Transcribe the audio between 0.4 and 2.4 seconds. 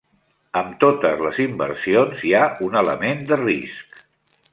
Amb totes les inversions, hi